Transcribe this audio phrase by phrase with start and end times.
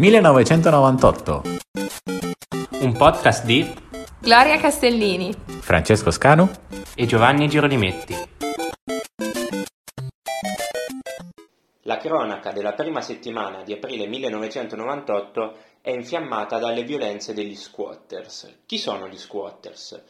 [0.00, 1.42] 1998.
[2.80, 3.70] Un podcast di
[4.18, 5.30] Gloria Castellini,
[5.60, 6.48] Francesco Scanu
[6.94, 8.14] e Giovanni Girolimetti.
[11.82, 18.60] La cronaca della prima settimana di aprile 1998 è infiammata dalle violenze degli squatters.
[18.64, 20.02] Chi sono gli squatters?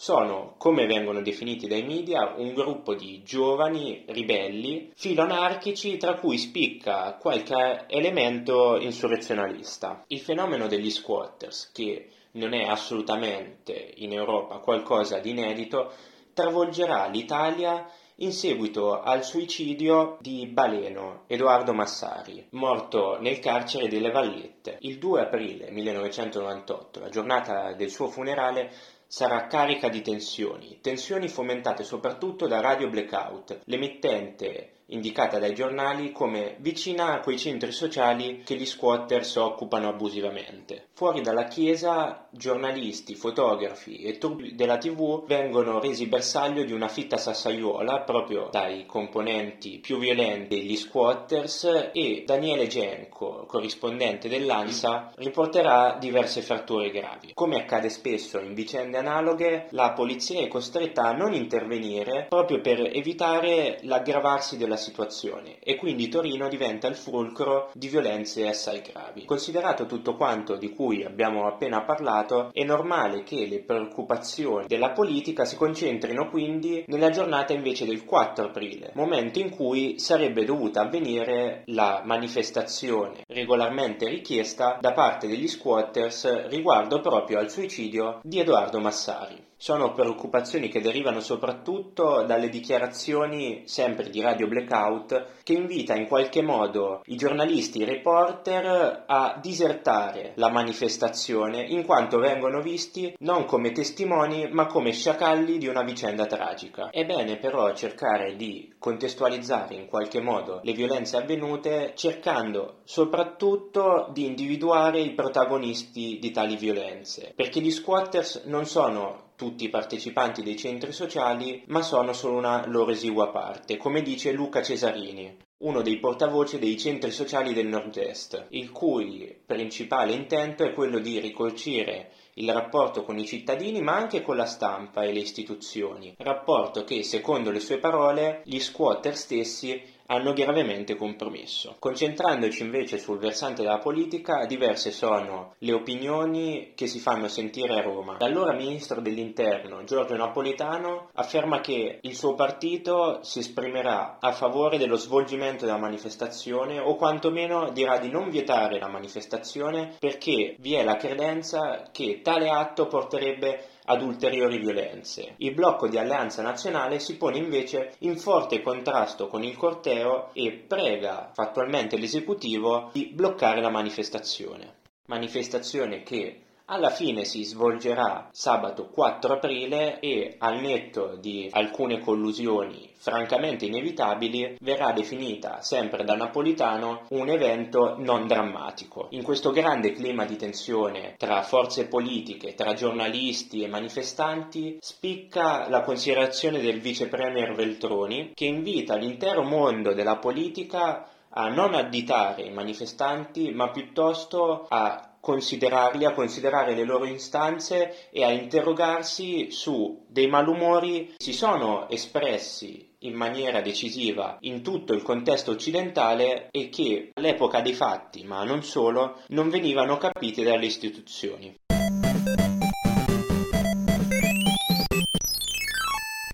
[0.00, 7.16] Sono, come vengono definiti dai media, un gruppo di giovani ribelli filoanarchici tra cui spicca
[7.20, 10.04] qualche elemento insurrezionalista.
[10.06, 15.92] Il fenomeno degli squatters, che non è assolutamente in Europa qualcosa di inedito,
[16.32, 17.84] travolgerà l'Italia
[18.20, 24.78] in seguito al suicidio di Baleno, Edoardo Massari, morto nel carcere delle Vallette.
[24.80, 28.72] Il 2 aprile 1998, la giornata del suo funerale,
[29.10, 36.56] sarà carica di tensioni, tensioni fomentate soprattutto da Radio Blackout, l'emittente indicata dai giornali come
[36.60, 40.88] vicina a quei centri sociali che gli squatters occupano abusivamente.
[40.94, 47.16] Fuori dalla chiesa, giornalisti, fotografi e turbi della TV vengono resi bersaglio di una fitta
[47.16, 56.40] sassaiola proprio dai componenti più violenti degli squatters e Daniele Genco, corrispondente dell'ANSA, riporterà diverse
[56.40, 57.32] fratture gravi.
[57.34, 62.80] Come accade spesso in vicende analoghe, la polizia è costretta a non intervenire proprio per
[62.80, 69.26] evitare l'aggravarsi della situazione e quindi Torino diventa il fulcro di violenze assai gravi.
[69.26, 75.44] Considerato tutto quanto di cui abbiamo appena parlato, è normale che le preoccupazioni della politica
[75.44, 81.64] si concentrino quindi nella giornata invece del 4 aprile, momento in cui sarebbe dovuta avvenire
[81.66, 89.46] la manifestazione regolarmente richiesta da parte degli squatters riguardo proprio al suicidio di Edoardo Massari.
[89.60, 96.42] Sono preoccupazioni che derivano soprattutto dalle dichiarazioni sempre di Radio Blackout che invita in qualche
[96.42, 103.72] modo i giornalisti, i reporter a disertare la manifestazione in quanto vengono visti non come
[103.72, 106.90] testimoni ma come sciacalli di una vicenda tragica.
[106.90, 114.24] È bene però cercare di contestualizzare in qualche modo le violenze avvenute cercando soprattutto di
[114.24, 120.56] individuare i protagonisti di tali violenze perché gli squatters non sono tutti i partecipanti dei
[120.56, 126.00] centri sociali, ma sono solo una loro esigua parte, come dice Luca Cesarini, uno dei
[126.00, 132.52] portavoce dei centri sociali del nord-est, il cui principale intento è quello di ricolcire il
[132.52, 137.52] rapporto con i cittadini ma anche con la stampa e le istituzioni, rapporto che, secondo
[137.52, 141.76] le sue parole, gli squatter stessi hanno gravemente compromesso.
[141.78, 147.82] Concentrandoci invece sul versante della politica, diverse sono le opinioni che si fanno sentire a
[147.82, 148.16] Roma.
[148.18, 154.96] L'allora ministro dell'Interno, Giorgio Napolitano, afferma che il suo partito si esprimerà a favore dello
[154.96, 160.96] svolgimento della manifestazione o quantomeno dirà di non vietare la manifestazione perché vi è la
[160.96, 165.34] credenza che tale atto porterebbe ad ulteriori violenze.
[165.38, 170.52] Il blocco di Alleanza Nazionale si pone invece in forte contrasto con il corteo e
[170.52, 174.76] prega fattualmente l'esecutivo di bloccare la manifestazione.
[175.06, 182.88] Manifestazione che alla fine si svolgerà sabato 4 aprile e al netto di alcune collusioni
[182.98, 189.06] francamente inevitabili verrà definita sempre da Napolitano un evento non drammatico.
[189.10, 195.82] In questo grande clima di tensione tra forze politiche, tra giornalisti e manifestanti spicca la
[195.82, 202.52] considerazione del vice premier Veltroni che invita l'intero mondo della politica a non additare i
[202.52, 210.26] manifestanti ma piuttosto a considerarli, a considerare le loro istanze e a interrogarsi su dei
[210.26, 217.10] malumori che si sono espressi in maniera decisiva in tutto il contesto occidentale e che
[217.14, 221.54] all'epoca dei fatti, ma non solo, non venivano capiti dalle istituzioni.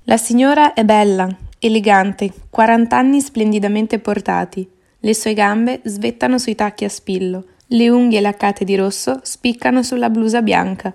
[0.05, 1.28] La signora è bella,
[1.59, 4.71] elegante, 40 anni splendidamente portati.
[5.01, 10.11] Le sue gambe svettano sui tacchi a spillo le unghie laccate di rosso spiccano sulla
[10.11, 10.95] blusa bianca.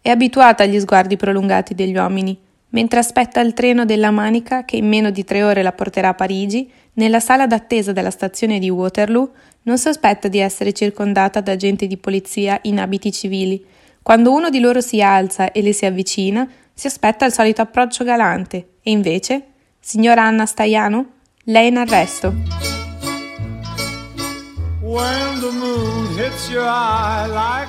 [0.00, 2.36] È abituata agli sguardi prolungati degli uomini.
[2.70, 6.14] Mentre aspetta il treno della Manica che in meno di tre ore la porterà a
[6.14, 9.30] Parigi, nella sala d'attesa della stazione di Waterloo
[9.62, 13.64] non sospetta di essere circondata da agenti di polizia in abiti civili.
[14.02, 18.04] Quando uno di loro si alza e le si avvicina, si aspetta il solito approccio
[18.04, 18.68] galante.
[18.82, 19.42] E invece,
[19.78, 21.06] signora Anna Staiano,
[21.44, 22.67] lei è in arresto.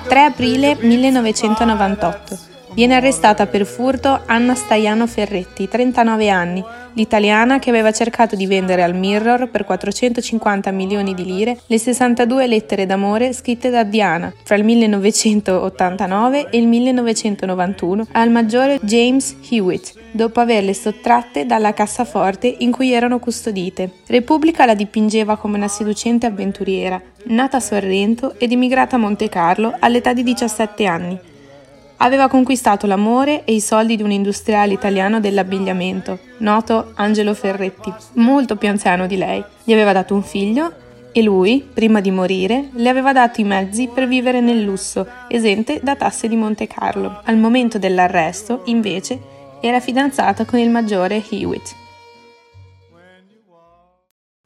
[0.08, 2.49] 3 aprile 1998.
[2.72, 6.64] Viene arrestata per furto Anna Staiano Ferretti, 39 anni,
[6.94, 12.46] l'italiana che aveva cercato di vendere al Mirror per 450 milioni di lire le 62
[12.46, 19.94] lettere d'amore scritte da Diana fra il 1989 e il 1991 al maggiore James Hewitt,
[20.12, 23.90] dopo averle sottratte dalla cassaforte in cui erano custodite.
[24.06, 29.74] Repubblica la dipingeva come una seducente avventuriera, nata a Sorrento ed immigrata a Monte Carlo
[29.80, 31.18] all'età di 17 anni
[32.02, 38.56] aveva conquistato l'amore e i soldi di un industriale italiano dell'abbigliamento, noto Angelo Ferretti, molto
[38.56, 39.42] più anziano di lei.
[39.64, 40.72] Gli aveva dato un figlio
[41.12, 45.80] e lui, prima di morire, le aveva dato i mezzi per vivere nel lusso, esente
[45.82, 47.20] da tasse di Monte Carlo.
[47.24, 49.18] Al momento dell'arresto, invece,
[49.60, 51.74] era fidanzata con il maggiore Hewitt.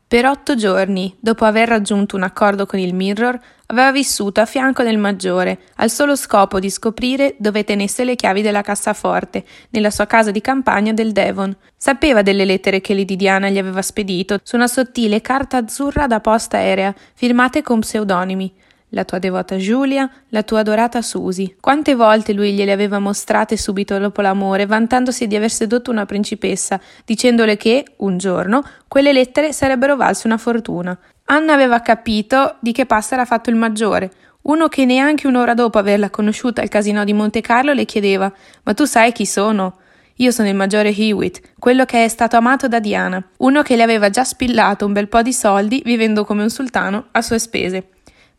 [0.06, 4.82] Per otto giorni, dopo aver raggiunto un accordo con il Mirror, aveva vissuto a fianco
[4.82, 10.06] del maggiore, al solo scopo di scoprire dove tenesse le chiavi della cassaforte, nella sua
[10.06, 11.56] casa di campagna del Devon.
[11.76, 16.20] Sapeva delle lettere che Lady Diana gli aveva spedito su una sottile carta azzurra da
[16.20, 18.52] posta aerea, firmate con pseudonimi
[18.94, 21.56] la tua devota Giulia, la tua adorata Susi.
[21.60, 26.80] Quante volte lui gliele aveva mostrate subito dopo l'amore, vantandosi di aver sedotto una principessa,
[27.04, 30.96] dicendole che, un giorno, quelle lettere sarebbero valse una fortuna.
[31.26, 34.10] Anna aveva capito di che pasta era fatto il maggiore.
[34.42, 38.32] Uno che neanche un'ora dopo averla conosciuta al casino di Monte Carlo le chiedeva:
[38.62, 39.78] Ma tu sai chi sono?
[40.18, 43.82] Io sono il maggiore Hewitt, quello che è stato amato da Diana, uno che le
[43.82, 47.88] aveva già spillato un bel po' di soldi vivendo come un sultano a sue spese.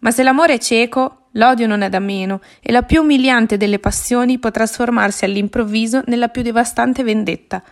[0.06, 3.80] Ma se l'amore è cieco, l'odio non è da meno e la più umiliante delle
[3.80, 7.63] passioni può trasformarsi all'improvviso nella più devastante vendetta.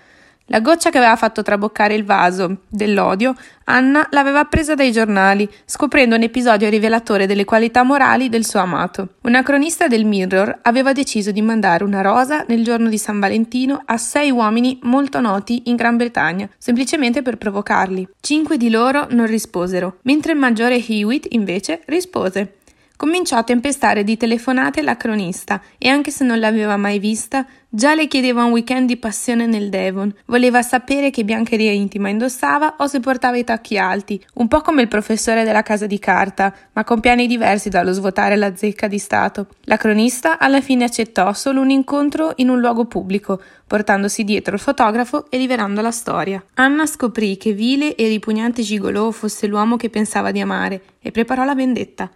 [0.47, 3.33] La goccia che aveva fatto traboccare il vaso dell'odio,
[3.65, 9.15] Anna l'aveva presa dai giornali, scoprendo un episodio rivelatore delle qualità morali del suo amato.
[9.21, 13.81] Una cronista del Mirror aveva deciso di mandare una rosa nel giorno di San Valentino
[13.85, 18.09] a sei uomini molto noti in Gran Bretagna, semplicemente per provocarli.
[18.19, 22.57] Cinque di loro non risposero, mentre il maggiore Hewitt invece rispose.
[23.03, 27.95] Cominciò a tempestare di telefonate la cronista e anche se non l'aveva mai vista, già
[27.95, 30.15] le chiedeva un weekend di passione nel Devon.
[30.27, 34.83] Voleva sapere che biancheria intima indossava o se portava i tacchi alti, un po' come
[34.83, 38.99] il professore della casa di carta, ma con piani diversi dallo svuotare la zecca di
[38.99, 39.47] Stato.
[39.63, 44.61] La cronista alla fine accettò solo un incontro in un luogo pubblico, portandosi dietro il
[44.61, 46.41] fotografo e rivelando la storia.
[46.53, 51.43] Anna scoprì che vile e ripugnante gigolò fosse l'uomo che pensava di amare e preparò
[51.43, 52.09] la vendetta.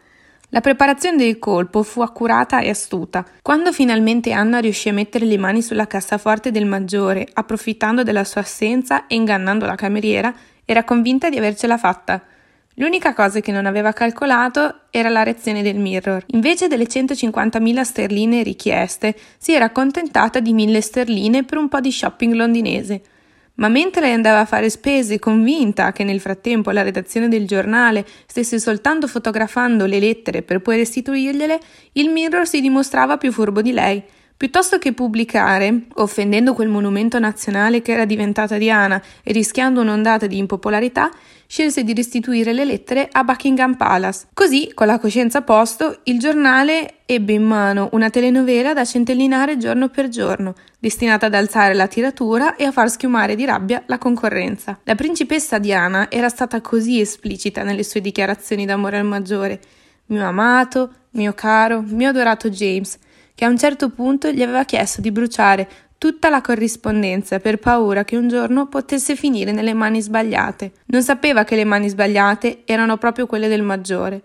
[0.52, 3.26] La preparazione del colpo fu accurata e astuta.
[3.42, 8.42] Quando finalmente Anna riuscì a mettere le mani sulla cassaforte del maggiore, approfittando della sua
[8.42, 10.34] assenza e ingannando la cameriera,
[10.64, 12.24] era convinta di avercela fatta.
[12.76, 16.24] L'unica cosa che non aveva calcolato era la reazione del Mirror.
[16.28, 21.92] Invece delle 150.000 sterline richieste, si era accontentata di 1.000 sterline per un po' di
[21.92, 23.02] shopping londinese.
[23.58, 28.60] Ma mentre andava a fare spese, convinta che nel frattempo la redazione del giornale stesse
[28.60, 31.60] soltanto fotografando le lettere per poi restituirgliele,
[31.94, 34.04] il Mirror si dimostrava più furbo di lei.
[34.38, 40.38] Piuttosto che pubblicare, offendendo quel monumento nazionale che era diventata Diana e rischiando un'ondata di
[40.38, 41.10] impopolarità,
[41.48, 44.28] scelse di restituire le lettere a Buckingham Palace.
[44.34, 49.58] Così, con la coscienza a posto, il giornale ebbe in mano una telenovela da centellinare
[49.58, 53.98] giorno per giorno, destinata ad alzare la tiratura e a far schiumare di rabbia la
[53.98, 54.78] concorrenza.
[54.84, 59.60] La principessa Diana era stata così esplicita nelle sue dichiarazioni d'amore al maggiore.
[60.08, 62.98] Mio amato, mio caro, mio adorato James,
[63.34, 68.04] che a un certo punto gli aveva chiesto di bruciare tutta la corrispondenza per paura
[68.04, 70.72] che un giorno potesse finire nelle mani sbagliate.
[70.86, 74.22] Non sapeva che le mani sbagliate erano proprio quelle del maggiore.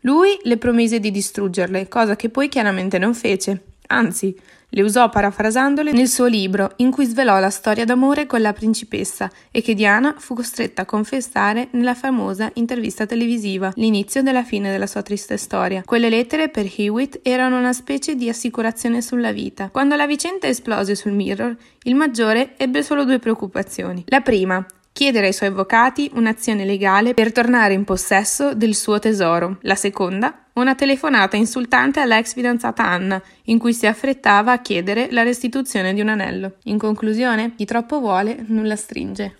[0.00, 3.62] Lui le promise di distruggerle, cosa che poi chiaramente non fece.
[3.88, 4.34] Anzi,
[4.74, 9.30] le usò parafrasandole nel suo libro, in cui svelò la storia d'amore con la principessa
[9.52, 14.88] e che Diana fu costretta a confessare nella famosa intervista televisiva, l'inizio della fine della
[14.88, 15.82] sua triste storia.
[15.84, 19.68] Quelle lettere per Hewitt erano una specie di assicurazione sulla vita.
[19.70, 24.02] Quando la vicenda esplose sul Mirror, il maggiore ebbe solo due preoccupazioni.
[24.08, 29.58] La prima, chiedere ai suoi avvocati un'azione legale per tornare in possesso del suo tesoro.
[29.62, 35.24] La seconda, una telefonata insultante all'ex fidanzata Anna, in cui si affrettava a chiedere la
[35.24, 36.58] restituzione di un anello.
[36.64, 39.36] In conclusione, chi troppo vuole, nulla stringe.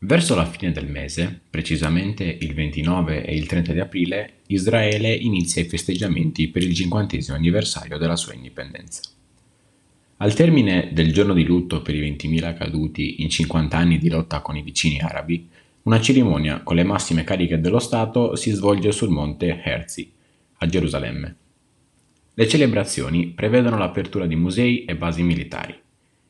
[0.00, 5.62] Verso la fine del mese, precisamente il 29 e il 30 di aprile, Israele inizia
[5.62, 9.02] i festeggiamenti per il cinquantesimo anniversario della sua indipendenza.
[10.22, 14.40] Al termine del giorno di lutto per i 20.000 caduti in 50 anni di lotta
[14.40, 15.48] con i vicini arabi,
[15.82, 20.12] una cerimonia con le massime cariche dello Stato si svolge sul monte Herzi,
[20.58, 21.36] a Gerusalemme.
[22.34, 25.76] Le celebrazioni prevedono l'apertura di musei e basi militari.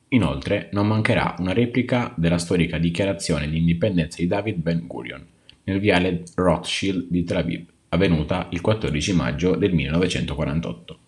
[0.09, 5.23] Inoltre non mancherà una replica della storica dichiarazione di indipendenza di David Ben Gurion
[5.65, 10.99] nel viale Rothschild di Tel Aviv, avvenuta il 14 maggio del 1948.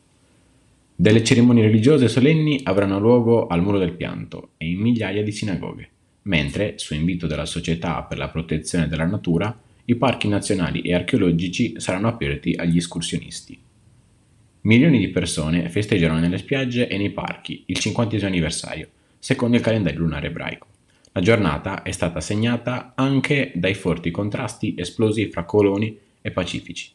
[0.97, 5.89] Delle cerimonie religiose solenni avranno luogo al Muro del Pianto e in migliaia di sinagoghe,
[6.23, 11.81] mentre, su invito della Società per la protezione della natura, i parchi nazionali e archeologici
[11.81, 13.59] saranno aperti agli escursionisti.
[14.61, 19.99] Milioni di persone festeggiano nelle spiagge e nei parchi il 50 anniversario, secondo il calendario
[19.99, 20.69] lunare ebraico.
[21.11, 26.93] La giornata è stata segnata anche dai forti contrasti esplosi fra coloni e pacifici,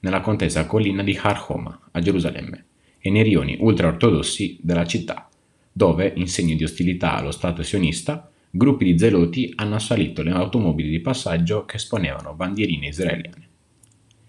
[0.00, 2.64] nella contesa collina di Har Homa, a Gerusalemme,
[3.02, 5.28] e nei rioni ultraortodossi della città,
[5.72, 10.88] dove, in segno di ostilità allo Stato sionista, gruppi di zeloti hanno assalito le automobili
[10.88, 13.48] di passaggio che esponevano bandierine israeliane.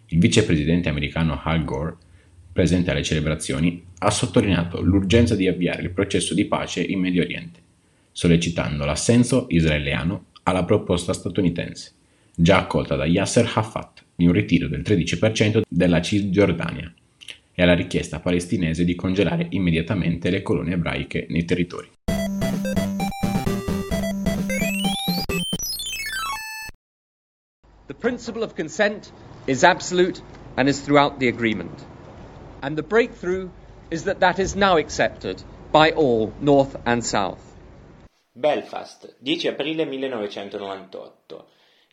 [0.07, 1.97] Il vicepresidente americano Al Gore,
[2.51, 7.61] presente alle celebrazioni, ha sottolineato l'urgenza di avviare il processo di pace in Medio Oriente,
[8.11, 11.91] sollecitando l'assenso israeliano alla proposta statunitense,
[12.35, 16.91] già accolta da Yasser Hafat, di un ritiro del 13% della Cisgiordania
[17.53, 21.91] e alla richiesta palestinese di congelare immediatamente le colonie ebraiche nei territori.
[27.85, 29.11] The principle of consent
[29.45, 30.21] is absolute
[30.55, 31.85] and is throughout the agreement.
[32.61, 33.49] And the breakthrough
[33.89, 37.41] is that that is now accepted by all, North and South.
[38.35, 41.45] Belfast, 10 aprile 1998.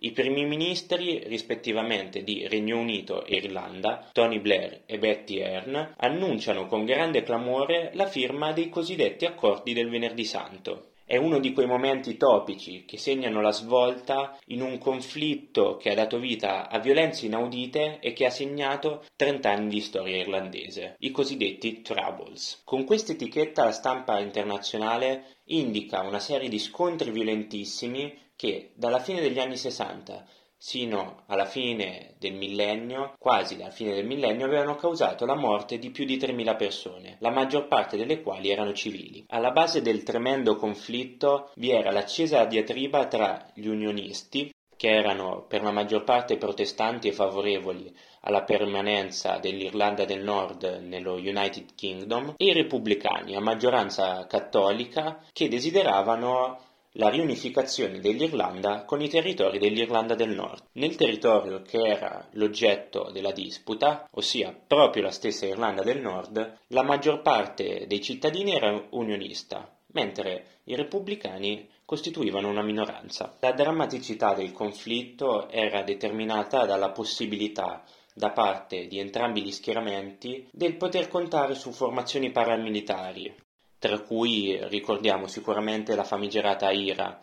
[0.02, 6.66] I primi ministri, rispettivamente di Regno Unito e Irlanda, Tony Blair e Betty Ahern, annunciano
[6.66, 10.92] con grande clamore la firma dei cosiddetti accordi del Venerdì Santo.
[11.04, 15.94] È uno di quei momenti topici che segnano la svolta in un conflitto che ha
[15.94, 21.10] dato vita a violenze inaudite e che ha segnato 30 anni di storia irlandese, i
[21.10, 22.62] cosiddetti Troubles.
[22.64, 29.20] Con questa etichetta la stampa internazionale indica una serie di scontri violentissimi che dalla fine
[29.20, 30.24] degli anni 60
[30.56, 35.90] sino alla fine del millennio, quasi alla fine del millennio, avevano causato la morte di
[35.90, 39.26] più di 3.000 persone, la maggior parte delle quali erano civili.
[39.28, 45.62] Alla base del tremendo conflitto vi era l'accesa diatriba tra gli unionisti, che erano per
[45.62, 52.44] la maggior parte protestanti e favorevoli alla permanenza dell'Irlanda del Nord nello United Kingdom, e
[52.46, 60.30] i repubblicani, a maggioranza cattolica, che desideravano la riunificazione dell'Irlanda con i territori dell'Irlanda del
[60.30, 60.64] Nord.
[60.72, 66.82] Nel territorio che era l'oggetto della disputa, ossia proprio la stessa Irlanda del Nord, la
[66.82, 73.36] maggior parte dei cittadini era unionista, mentre i repubblicani costituivano una minoranza.
[73.40, 80.76] La drammaticità del conflitto era determinata dalla possibilità da parte di entrambi gli schieramenti del
[80.76, 83.34] poter contare su formazioni paramilitari,
[83.80, 87.18] tra cui ricordiamo sicuramente la famigerata IRA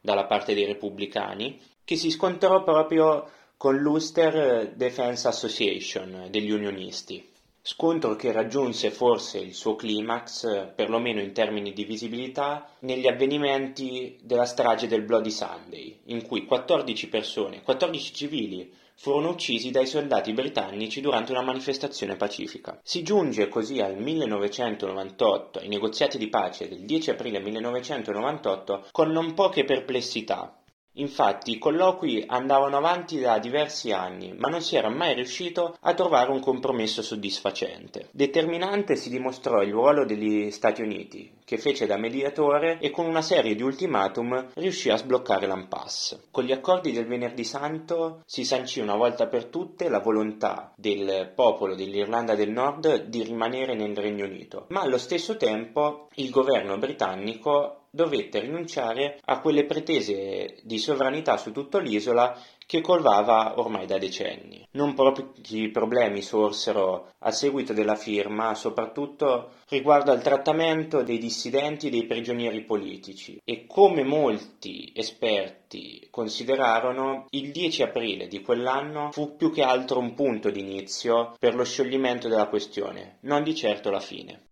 [0.00, 7.30] dalla parte dei repubblicani, che si scontrò proprio con l'Ulster Defense Association degli unionisti.
[7.62, 14.44] Scontro che raggiunse forse il suo climax, perlomeno in termini di visibilità, negli avvenimenti della
[14.44, 21.00] strage del Bloody Sunday, in cui 14 persone, 14 civili, furono uccisi dai soldati britannici
[21.00, 22.78] durante una manifestazione pacifica.
[22.82, 29.34] Si giunge così al 1998, ai negoziati di pace del 10 aprile 1998, con non
[29.34, 30.56] poche perplessità
[30.96, 35.94] Infatti i colloqui andavano avanti da diversi anni, ma non si era mai riuscito a
[35.94, 38.08] trovare un compromesso soddisfacente.
[38.10, 43.22] Determinante si dimostrò il ruolo degli Stati Uniti, che fece da mediatore e con una
[43.22, 46.24] serie di ultimatum riuscì a sbloccare l'impasse.
[46.30, 51.32] Con gli accordi del Venerdì Santo si sancì una volta per tutte la volontà del
[51.34, 56.76] popolo dell'Irlanda del Nord di rimanere nel Regno Unito, ma allo stesso tempo il governo
[56.76, 62.34] britannico dovette rinunciare a quelle pretese di sovranità su tutta l'isola
[62.64, 64.66] che colvava ormai da decenni.
[64.72, 71.90] Non pochi problemi sorsero a seguito della firma, soprattutto riguardo al trattamento dei dissidenti e
[71.90, 79.52] dei prigionieri politici e come molti esperti considerarono, il 10 aprile di quell'anno fu più
[79.52, 84.46] che altro un punto d'inizio per lo scioglimento della questione, non di certo la fine.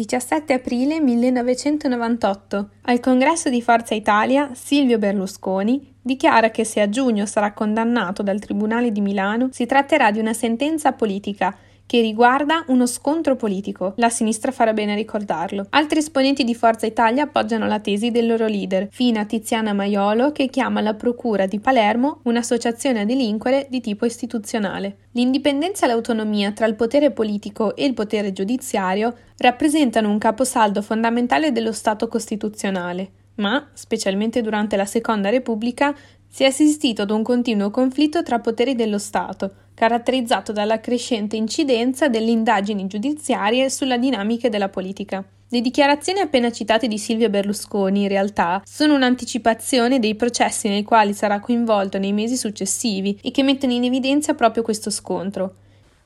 [0.00, 2.70] 17 aprile 1998.
[2.84, 8.38] Al congresso di Forza Italia, Silvio Berlusconi dichiara che se a giugno sarà condannato dal
[8.38, 11.54] Tribunale di Milano si tratterà di una sentenza politica
[11.90, 13.94] che riguarda uno scontro politico.
[13.96, 15.66] La sinistra farà bene a ricordarlo.
[15.70, 20.30] Altri esponenti di Forza Italia appoggiano la tesi del loro leader, fino a Tiziana Maiolo,
[20.30, 25.08] che chiama la Procura di Palermo un'associazione a delinquere di tipo istituzionale.
[25.14, 31.50] L'indipendenza e l'autonomia tra il potere politico e il potere giudiziario rappresentano un caposaldo fondamentale
[31.50, 35.92] dello Stato costituzionale, ma, specialmente durante la Seconda Repubblica,
[36.28, 42.10] si è assistito ad un continuo conflitto tra poteri dello Stato, caratterizzato dalla crescente incidenza
[42.10, 45.24] delle indagini giudiziarie sulla dinamica della politica.
[45.48, 51.14] Le dichiarazioni appena citate di Silvio Berlusconi, in realtà, sono un'anticipazione dei processi nei quali
[51.14, 55.54] sarà coinvolto nei mesi successivi e che mettono in evidenza proprio questo scontro.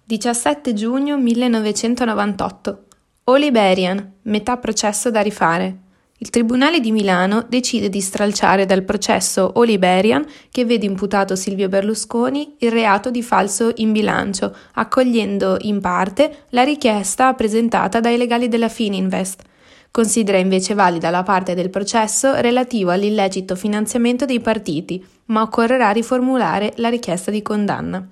[0.04, 2.84] 17 giugno 1998.
[3.24, 5.78] Oliberian, metà processo da rifare.
[6.18, 12.54] Il Tribunale di Milano decide di stralciare dal processo Oliberian, che vede imputato Silvio Berlusconi,
[12.60, 18.68] il reato di falso in bilancio, accogliendo in parte la richiesta presentata dai legali della
[18.68, 19.42] Fininvest.
[19.90, 26.74] Considera invece valida la parte del processo relativo all'illecito finanziamento dei partiti, ma occorrerà riformulare
[26.76, 28.08] la richiesta di condanna.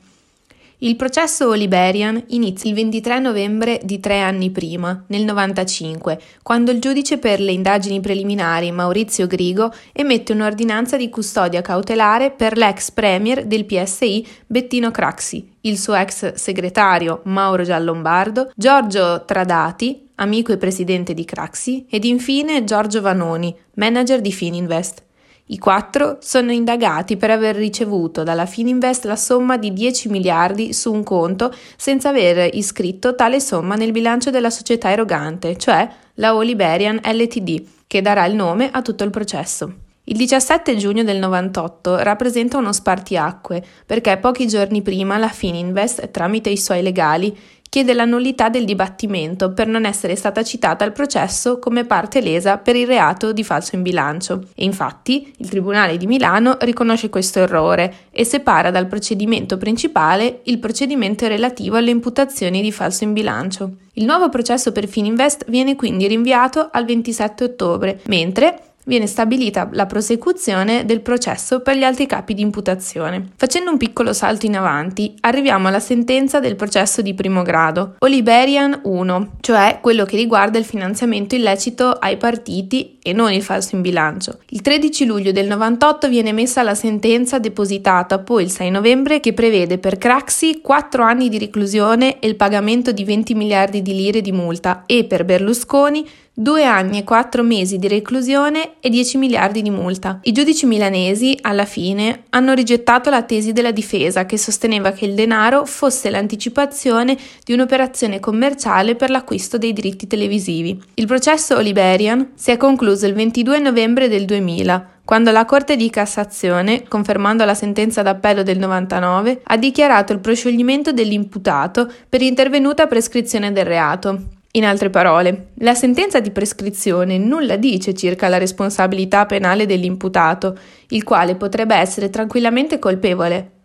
[0.84, 6.80] Il processo Oliberian inizia il 23 novembre di tre anni prima, nel 95, quando il
[6.80, 13.46] giudice per le indagini preliminari Maurizio Grigo emette un'ordinanza di custodia cautelare per l'ex premier
[13.46, 21.14] del PSI Bettino Craxi, il suo ex segretario Mauro Giallombardo, Giorgio Tradati, amico e presidente
[21.14, 25.04] di Craxi, ed infine Giorgio Vanoni, manager di Fininvest.
[25.52, 30.90] I quattro sono indagati per aver ricevuto dalla Fininvest la somma di 10 miliardi su
[30.90, 36.98] un conto senza aver iscritto tale somma nel bilancio della società erogante, cioè la Oliberian
[37.04, 39.74] Ltd, che darà il nome a tutto il processo.
[40.04, 46.48] Il 17 giugno del 98 rappresenta uno spartiacque perché pochi giorni prima la Fininvest, tramite
[46.48, 47.36] i suoi legali,
[47.72, 52.58] chiede la nullità del dibattimento per non essere stata citata al processo come parte lesa
[52.58, 54.42] per il reato di falso in bilancio.
[54.54, 60.58] E infatti il Tribunale di Milano riconosce questo errore e separa dal procedimento principale il
[60.58, 63.70] procedimento relativo alle imputazioni di falso in bilancio.
[63.94, 69.86] Il nuovo processo per Fininvest viene quindi rinviato al 27 ottobre, mentre viene stabilita la
[69.86, 73.28] prosecuzione del processo per gli altri capi di imputazione.
[73.36, 78.80] Facendo un piccolo salto in avanti, arriviamo alla sentenza del processo di primo grado, Oliberian
[78.82, 83.82] 1, cioè quello che riguarda il finanziamento illecito ai partiti e non il falso in
[83.82, 84.38] bilancio.
[84.48, 89.32] Il 13 luglio del 98 viene emessa la sentenza depositata poi il 6 novembre che
[89.32, 94.20] prevede per Craxi 4 anni di reclusione e il pagamento di 20 miliardi di lire
[94.20, 99.60] di multa e per Berlusconi due anni e quattro mesi di reclusione e 10 miliardi
[99.60, 100.18] di multa.
[100.22, 105.14] I giudici milanesi, alla fine, hanno rigettato la tesi della difesa che sosteneva che il
[105.14, 110.80] denaro fosse l'anticipazione di un'operazione commerciale per l'acquisto dei diritti televisivi.
[110.94, 115.90] Il processo Oliberian si è concluso il 22 novembre del 2000 quando la Corte di
[115.90, 123.52] Cassazione, confermando la sentenza d'appello del 99, ha dichiarato il proscioglimento dell'imputato per intervenuta prescrizione
[123.52, 124.40] del reato.
[124.54, 131.04] In altre parole, la sentenza di prescrizione nulla dice circa la responsabilità penale dell'imputato, il
[131.04, 133.61] quale potrebbe essere tranquillamente colpevole,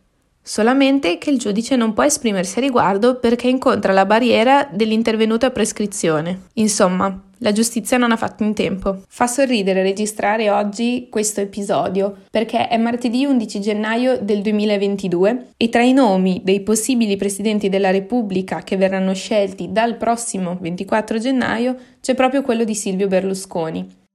[0.48, 6.44] solamente che il giudice non può esprimersi a riguardo perché incontra la barriera dell'intervenuta prescrizione.
[6.54, 9.02] Insomma, la giustizia non ha fatto in tempo.
[9.10, 15.82] Fa sorridere registrare oggi questo episodio perché è martedì 11 gennaio del 2022 e tra
[15.82, 22.16] i nomi dei possibili presidenti della Repubblica che verranno scelti dal prossimo 24 gennaio c'è
[22.16, 24.06] proprio quello di Silvio Berlusconi.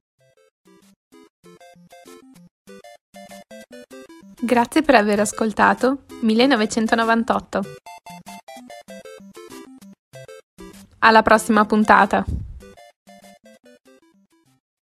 [4.44, 7.62] Grazie per aver ascoltato 1998.
[10.98, 12.24] Alla prossima puntata!